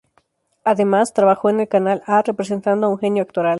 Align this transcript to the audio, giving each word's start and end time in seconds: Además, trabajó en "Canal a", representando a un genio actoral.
Además, 0.63 1.13
trabajó 1.13 1.51
en 1.51 1.63
"Canal 1.67 2.01
a", 2.07 2.23
representando 2.23 2.87
a 2.87 2.89
un 2.89 2.97
genio 2.97 3.21
actoral. 3.21 3.49